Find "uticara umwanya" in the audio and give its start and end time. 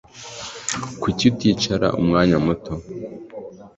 1.31-2.37